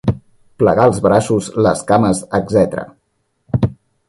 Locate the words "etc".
2.39-3.69